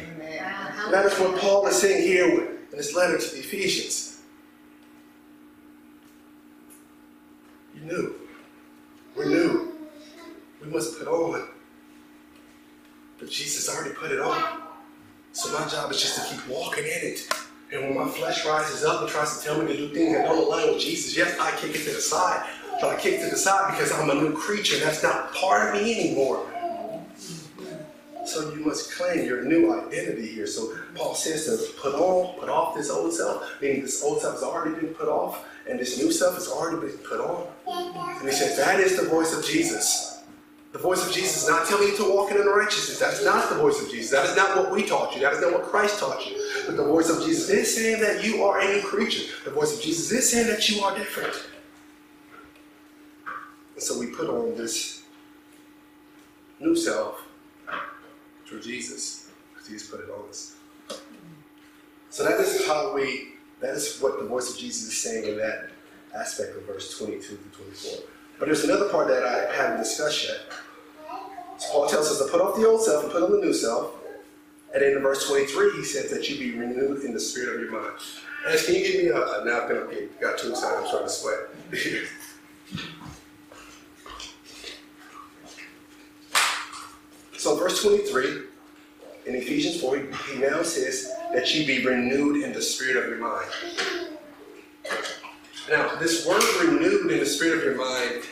[0.91, 4.19] That is what Paul is saying here in his letter to the Ephesians.
[7.75, 8.15] You're new.
[9.15, 9.73] We're new.
[10.61, 11.47] We must put on
[13.19, 14.61] but Jesus already put it on.
[15.33, 17.29] So my job is just to keep walking in it.
[17.71, 20.25] And when my flesh rises up and tries to tell me to do things that
[20.25, 22.49] don't align with Jesus, yes, I kick it to the side.
[22.81, 24.79] But I kick it to the side because I'm a new creature.
[24.79, 26.45] That's not part of me anymore.
[28.25, 30.47] So you must claim your new identity here.
[30.47, 34.35] So Paul says to put on, put off this old self, meaning this old self
[34.35, 37.47] has already been put off, and this new self has already been put on.
[37.67, 40.18] And he says that is the voice of Jesus.
[40.71, 42.99] The voice of Jesus is not telling you to walk in unrighteousness.
[42.99, 44.11] That is not the voice of Jesus.
[44.11, 45.21] That is not what we taught you.
[45.21, 46.37] That is not what Christ taught you.
[46.67, 49.33] But the voice of Jesus is saying that you are a new creature.
[49.45, 51.33] The voice of Jesus is saying that you are different.
[53.73, 55.01] And so we put on this
[56.59, 57.23] new self
[58.45, 59.31] through Jesus.
[59.51, 60.55] Because Jesus put it on us.
[62.11, 63.29] So that is how we,
[63.59, 65.71] that is what the voice of Jesus is saying in that
[66.15, 68.03] aspect of verse 22 to 24.
[68.39, 70.39] But there's another part that I haven't discussed yet.
[71.57, 73.53] So Paul tells us to put off the old self and put on the new
[73.53, 73.95] self.
[74.73, 77.61] And then in verse 23, he says that you be renewed in the spirit of
[77.61, 77.91] your mind.
[78.47, 79.75] And can you give me a, a napkin?
[79.77, 81.49] Okay, got too excited, I'm starting to sweat.
[87.37, 88.43] so verse 23,
[89.25, 93.17] in Ephesians 4, he now says that you be renewed in the spirit of your
[93.17, 93.51] mind.
[95.69, 98.23] Now, this word renewed in the spirit of your mind,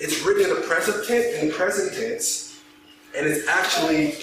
[0.00, 2.60] it's written in the present tense, in the present tense,
[3.14, 4.14] and it's actually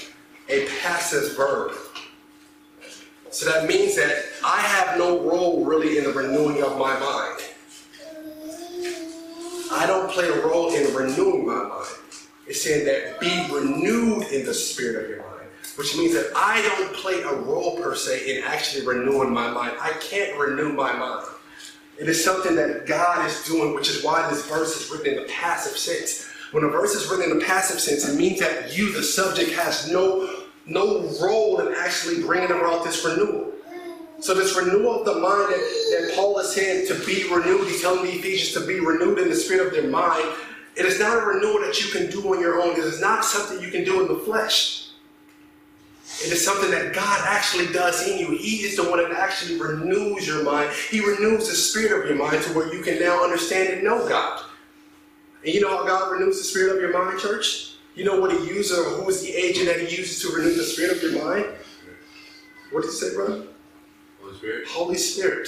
[0.49, 1.73] a passive verb.
[3.29, 7.41] So that means that I have no role really in the renewing of my mind.
[9.71, 11.87] I don't play a role in renewing my mind.
[12.47, 16.61] It's saying that be renewed in the spirit of your mind, which means that I
[16.63, 19.73] don't play a role per se in actually renewing my mind.
[19.79, 21.27] I can't renew my mind.
[21.97, 25.23] It is something that God is doing, which is why this verse is written in
[25.23, 26.27] the passive sense.
[26.51, 29.51] When a verse is written in the passive sense, it means that you, the subject,
[29.51, 33.53] has no, no role in actually bringing about this renewal.
[34.19, 37.81] So this renewal of the mind that, that Paul is saying to be renewed, he's
[37.81, 40.25] telling the Ephesians to be renewed in the spirit of their mind.
[40.75, 42.71] It is not a renewal that you can do on your own.
[42.71, 44.84] It is not something you can do in the flesh.
[46.23, 48.37] It is something that God actually does in you.
[48.37, 50.71] He is the one that actually renews your mind.
[50.89, 54.07] He renews the spirit of your mind to where you can now understand and know
[54.07, 54.43] God.
[55.43, 57.73] And you know how God renews the spirit of your mind, church?
[57.95, 60.53] You know what he uses or who is the agent that he uses to renew
[60.53, 61.45] the spirit of your mind?
[62.71, 63.47] What did you say, brother?
[64.21, 64.67] Holy Spirit.
[64.67, 65.47] Holy Spirit.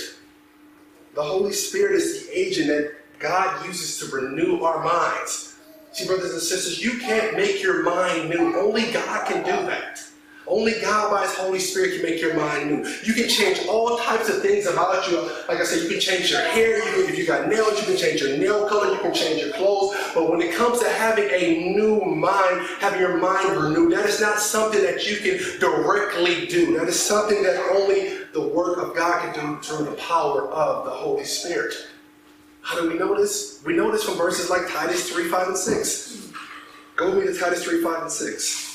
[1.13, 5.55] The Holy Spirit is the agent that God uses to renew our minds.
[5.91, 8.55] See, brothers and sisters, you can't make your mind new.
[8.55, 10.06] Only God can do that.
[10.47, 12.89] Only God by His Holy Spirit can make your mind new.
[13.03, 15.21] You can change all types of things about you.
[15.47, 16.77] Like I said, you can change your hair.
[16.77, 18.93] You can, if you got nails, you can change your nail color.
[18.93, 19.95] You can change your clothes.
[20.13, 24.21] But when it comes to having a new mind, having your mind renewed, that is
[24.21, 26.77] not something that you can directly do.
[26.77, 30.85] That is something that only the work of God can do through the power of
[30.85, 31.73] the Holy Spirit.
[32.61, 33.61] How do we know this?
[33.65, 36.31] We know this from verses like Titus 3, 5, and 6.
[36.95, 38.67] Go with me to Titus 3, 5, and 6.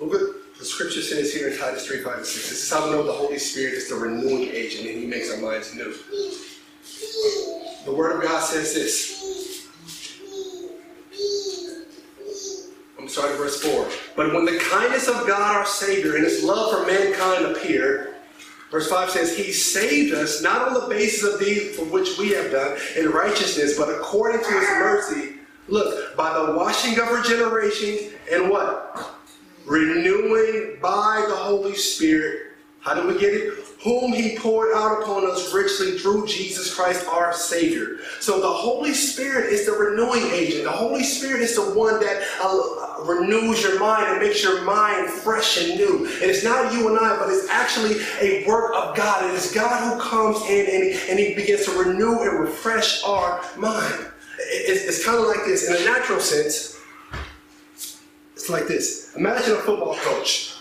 [0.00, 2.50] Look what the scripture says here in Titus 3, 5, and 6.
[2.50, 5.32] This is how we know the Holy Spirit is the renewing agent and he makes
[5.32, 5.94] our minds new.
[7.86, 9.66] The Word of God says this.
[13.00, 13.88] I'm starting verse 4.
[14.14, 18.16] But when the kindness of God our Savior and his love for mankind appeared,
[18.70, 22.28] verse 5 says, He saved us not on the basis of deeds for which we
[22.32, 25.36] have done in righteousness, but according to his mercy.
[25.68, 29.14] Look, by the washing of regeneration and what?
[29.66, 32.52] renewing by the Holy Spirit.
[32.80, 33.54] How do we get it?
[33.82, 38.00] Whom He poured out upon us richly through Jesus Christ our Savior.
[38.20, 40.64] So the Holy Spirit is the renewing agent.
[40.64, 45.08] The Holy Spirit is the one that uh, renews your mind and makes your mind
[45.08, 46.04] fresh and new.
[46.04, 49.24] And it's not you and I, but it's actually a work of God.
[49.24, 53.42] It is God who comes in and and he begins to renew and refresh our
[53.56, 54.06] mind.
[54.38, 56.78] It's, it's kind of like this in a natural sense.
[58.34, 59.14] It's like this.
[59.16, 60.53] Imagine a football coach.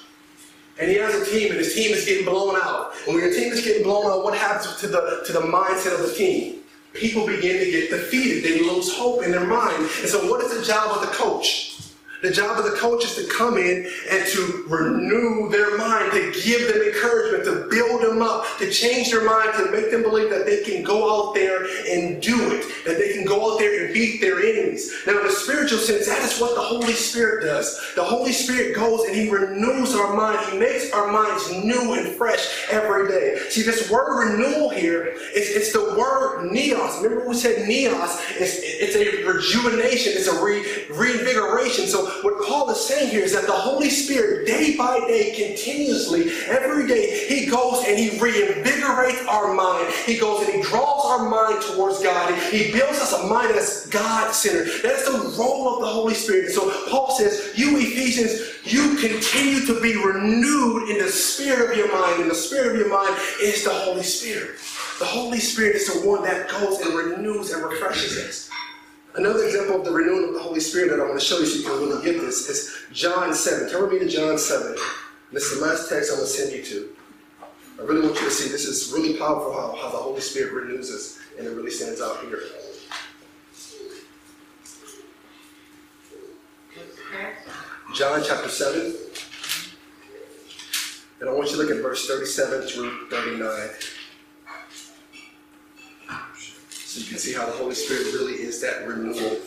[0.79, 2.93] And he has a team, and his team is getting blown out.
[3.05, 5.93] And when your team is getting blown out, what happens to the to the mindset
[5.93, 6.61] of the team?
[6.93, 8.43] People begin to get defeated.
[8.43, 9.77] They lose hope in their mind.
[9.77, 11.79] And so, what is the job of the coach?
[12.23, 16.31] The job of the coach is to come in and to renew their mind, to
[16.41, 20.29] give them encouragement, to build them up, to change their mind, to make them believe
[20.29, 23.83] that they can go out there and do it, that they can go out there
[23.83, 24.89] and beat their enemies.
[25.05, 27.77] Now, in a spiritual sense, that is what the Holy Spirit does.
[27.95, 30.39] The Holy Spirit goes and He renews our mind.
[30.49, 33.37] He makes our minds new and fresh every day.
[33.49, 37.03] See, this word renewal here is it's the word neos.
[37.03, 38.17] Remember we said neos?
[38.39, 41.87] It's, it's a rejuvenation, it's a re, reinvigoration.
[41.87, 46.31] So what Paul is saying here is that the Holy Spirit, day by day, continuously,
[46.47, 49.91] every day, He goes and He reinvigorates our mind.
[50.05, 52.33] He goes and He draws our mind towards God.
[52.51, 54.67] He builds us a mind that's God centered.
[54.83, 56.51] That's the role of the Holy Spirit.
[56.51, 61.91] So Paul says, You Ephesians, you continue to be renewed in the spirit of your
[61.91, 62.21] mind.
[62.21, 64.51] And the spirit of your mind is the Holy Spirit.
[64.99, 68.49] The Holy Spirit is the one that goes and renews and refreshes us.
[69.15, 71.45] Another example of the renewing of the Holy Spirit that I want to show you
[71.45, 73.69] so you can really get this is John 7.
[73.69, 74.75] Turn with me to John 7.
[75.31, 76.95] This is the last text I'm going to send you to.
[77.79, 80.53] I really want you to see this is really powerful how, how the Holy Spirit
[80.53, 82.41] renews us, and it really stands out here.
[87.93, 88.95] John chapter 7.
[91.19, 93.69] And I want you to look at verse 37 through 39.
[96.93, 99.39] So you can see how the Holy Spirit really is that renewal.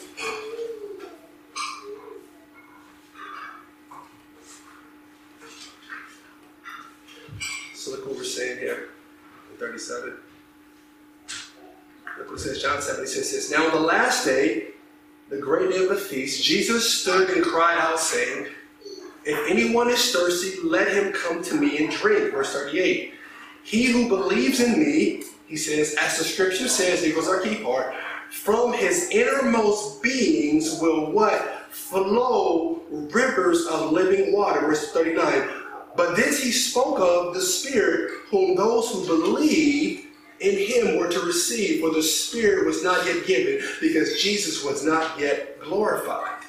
[7.73, 8.89] So look what we're saying here
[9.53, 10.17] in 37.
[12.19, 13.49] Look what it says, John 7, he says.
[13.49, 14.71] Now on the last day,
[15.31, 18.49] the great day of the feast, Jesus stood and cried out, saying,
[19.25, 22.33] If anyone is thirsty, let him come to me and drink.
[22.33, 23.15] Verse 38.
[23.63, 27.63] He who believes in me, he says, as the scripture says, here goes our key
[27.63, 27.95] part,
[28.31, 31.69] from his innermost beings will what?
[31.71, 34.61] Flow rivers of living water.
[34.61, 35.49] Verse 39.
[35.97, 40.09] But this he spoke of the Spirit, whom those who believe
[40.41, 44.85] in him were to receive, for the Spirit was not yet given, because Jesus was
[44.85, 46.43] not yet glorified.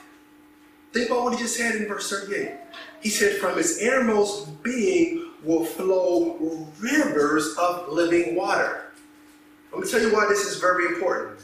[0.92, 2.54] Think about what he just said in verse 38.
[3.02, 8.87] He said, From his innermost being will flow rivers of living water.
[9.72, 11.40] Let me tell you why this is very important.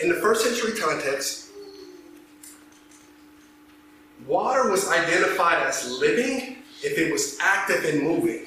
[0.00, 1.50] In the first century context,
[4.26, 8.46] water was identified as living if it was active and moving.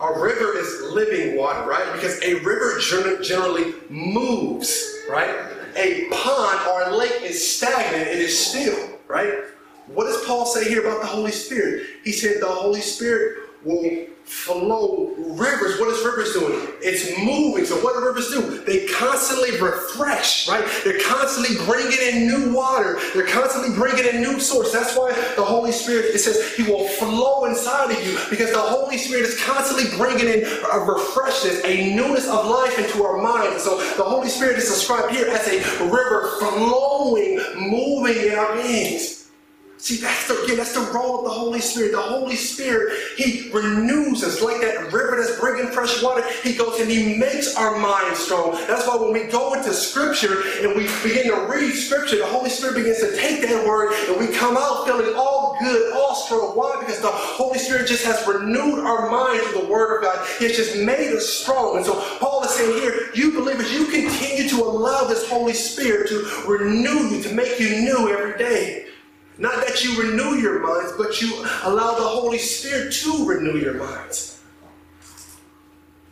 [0.00, 1.90] A river is living water, right?
[1.94, 2.78] Because a river
[3.22, 5.34] generally moves, right?
[5.76, 9.44] A pond or a lake is stagnant, it is still, right?
[9.86, 11.86] What does Paul say here about the Holy Spirit?
[12.04, 15.78] He said the Holy Spirit will flow rivers.
[15.78, 16.68] What is rivers doing?
[16.80, 17.64] It's moving.
[17.64, 18.64] So what do rivers do?
[18.64, 20.64] They constantly refresh, right?
[20.82, 22.98] They're constantly bringing in new water.
[23.14, 24.72] They're constantly bringing in new source.
[24.72, 28.58] That's why the Holy Spirit, it says he will flow inside of you because the
[28.58, 33.62] Holy Spirit is constantly bringing in a refreshness, a newness of life into our minds.
[33.62, 39.15] So the Holy Spirit is described here as a river flowing, moving in our beings.
[39.78, 41.92] See, that's the, again, that's the role of the Holy Spirit.
[41.92, 46.24] The Holy Spirit, He renews us like that river that's bringing fresh water.
[46.42, 48.52] He goes and He makes our minds strong.
[48.66, 52.48] That's why when we go into Scripture and we begin to read Scripture, the Holy
[52.48, 56.56] Spirit begins to take that word and we come out feeling all good, all strong.
[56.56, 56.76] Why?
[56.80, 60.26] Because the Holy Spirit just has renewed our mind through the Word of God.
[60.38, 61.76] He has just made us strong.
[61.76, 66.08] And so Paul is saying here, you believers, you continue to allow this Holy Spirit
[66.08, 68.86] to renew you, to make you new every day.
[69.38, 73.74] Not that you renew your minds, but you allow the Holy Spirit to renew your
[73.74, 74.42] minds.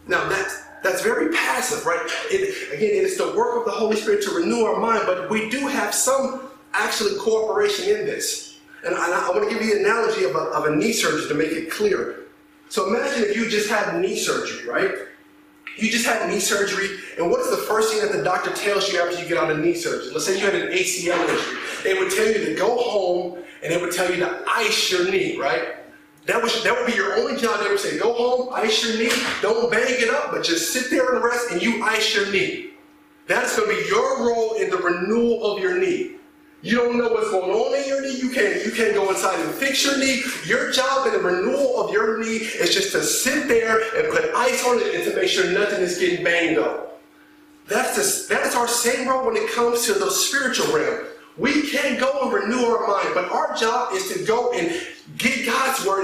[0.06, 2.00] Now that's that's very passive, right?
[2.30, 5.30] It, again, it is the work of the Holy Spirit to renew our mind, but
[5.30, 8.58] we do have some actually cooperation in this.
[8.84, 11.26] And I, I want to give you an analogy of a, of a knee surgery
[11.28, 12.26] to make it clear.
[12.68, 14.92] So imagine if you just had knee surgery, right?
[15.78, 18.92] You just had knee surgery, and what is the first thing that the doctor tells
[18.92, 20.12] you after you get out of knee surgery?
[20.12, 21.58] Let's say you had an ACL injury.
[21.84, 25.08] They would tell you to go home, and they would tell you to ice your
[25.10, 25.76] knee, right?
[26.26, 27.62] That would, that would be your only job.
[27.62, 29.12] They would say, go home, ice your knee,
[29.42, 32.70] don't bang it up, but just sit there and rest, and you ice your knee.
[33.26, 36.16] That's going to be your role in the renewal of your knee.
[36.62, 38.18] You don't know what's going on in your knee.
[38.18, 40.22] You can't, you can't go inside and fix your knee.
[40.46, 44.34] Your job in the renewal of your knee is just to sit there and put
[44.34, 47.02] ice on it and to make sure nothing is getting banged up.
[47.68, 51.04] That's, that's our same role when it comes to the spiritual realm.
[51.36, 54.80] We can't go and renew our mind, but our job is to go and
[55.18, 55.43] get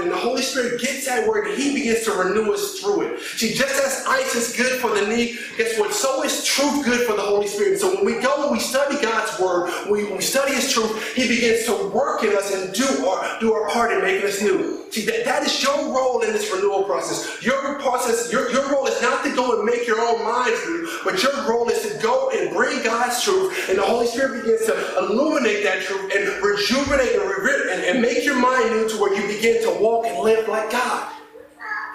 [0.01, 3.01] word, and the Holy Spirit gets that word, and He begins to renew us through
[3.01, 3.19] it.
[3.21, 5.93] See, just as ice is good for the knee, guess what?
[5.93, 7.79] So is truth good for the Holy Spirit.
[7.79, 11.13] So when we go and we study God's word, we, when we study His truth,
[11.13, 14.41] He begins to work in us and do our do our part in making us
[14.41, 14.81] new.
[14.91, 17.41] See, that, that is your role in this renewal process.
[17.41, 20.99] Your process, your, your role is not to go and make your own mind new,
[21.05, 24.65] but your role is to go and bring God's truth, and the Holy Spirit begins
[24.65, 27.23] to illuminate that truth and rejuvenate and,
[27.71, 30.71] and, and make your mind new to where you begin to walk and live like
[30.71, 31.11] God.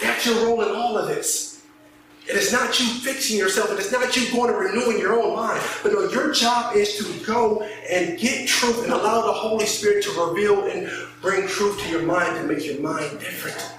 [0.00, 1.56] That's your role in all of this.
[2.28, 3.70] It is not you fixing yourself.
[3.70, 5.62] It is not you going and renewing your own mind.
[5.82, 10.02] But no, your job is to go and get truth and allow the Holy Spirit
[10.04, 10.90] to reveal and
[11.22, 13.72] bring truth to your mind and make your mind different.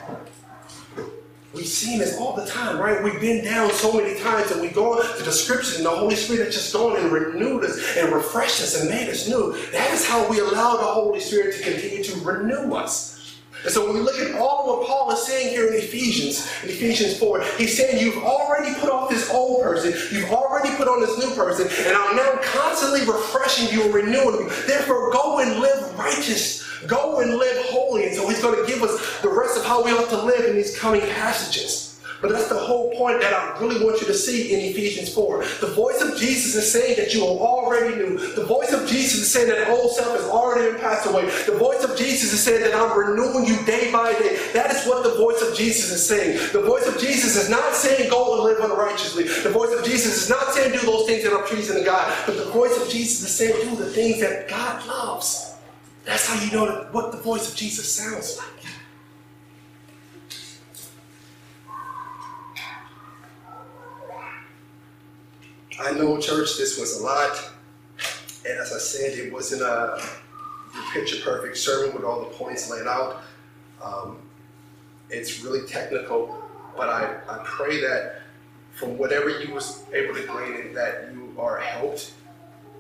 [1.54, 3.04] We've seen this all the time, right?
[3.04, 6.16] We've been down so many times and we go to the scriptures and the Holy
[6.16, 9.58] Spirit has just gone and renewed us and refreshed us and made us new.
[9.72, 13.17] That is how we allow the Holy Spirit to continue to renew us.
[13.64, 16.48] And so when we look at all of what Paul is saying here in Ephesians,
[16.64, 20.88] in Ephesians 4, he's saying you've already put off this old person, you've already put
[20.88, 24.50] on this new person, and I'm now constantly refreshing you and renewing you.
[24.68, 26.64] Therefore, go and live righteous.
[26.86, 28.06] Go and live holy.
[28.06, 30.46] And so he's going to give us the rest of how we ought to live
[30.46, 31.87] in these coming passages.
[32.22, 35.46] But that's the whole point that I really want you to see in Ephesians 4.
[35.62, 38.18] The voice of Jesus is saying that you are already new.
[38.34, 41.26] The voice of Jesus is saying that old self has already been passed away.
[41.46, 44.40] The voice of Jesus is saying that I'm renewing you day by day.
[44.54, 46.38] That is what the voice of Jesus is saying.
[46.54, 49.24] The voice of Jesus is not saying go and live unrighteously.
[49.24, 52.12] The voice of Jesus is not saying do those things that are pleasing to God.
[52.26, 55.54] But the voice of Jesus is saying do the things that God loves.
[56.06, 58.57] That's how you know what the voice of Jesus sounds like.
[65.80, 67.52] I know, church, this was a lot.
[68.48, 70.02] And as I said, it wasn't a
[70.94, 73.22] picture perfect sermon with all the points laid out.
[73.82, 74.18] Um,
[75.10, 76.44] it's really technical,
[76.76, 78.22] but I, I pray that
[78.74, 82.14] from whatever you was able to glean, that you are helped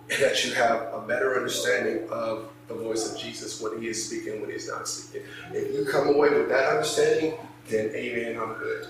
[0.09, 4.07] and that you have a better understanding of the voice of Jesus when he is
[4.07, 5.27] speaking, when he's not speaking.
[5.51, 7.33] If you come away with that understanding,
[7.69, 8.87] then amen, I'm good.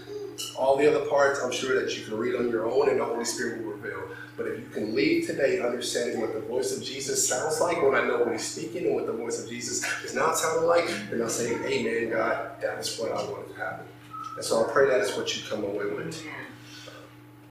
[0.57, 3.05] All the other parts, I'm sure that you can read on your own and the
[3.05, 4.03] Holy Spirit will reveal.
[4.35, 7.95] But if you can leave today understanding what the voice of Jesus sounds like when
[7.95, 10.87] I know when he's speaking and what the voice of Jesus is not sounding like,
[11.09, 13.87] then I'll say, Amen, God, that is what I wanted to happen.
[14.35, 16.23] And so I pray that is what you come away with.